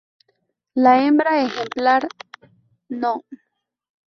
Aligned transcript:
La 0.73 0.99
hembra, 1.05 1.43
ejemplar 1.43 2.07
"No. 2.89 3.21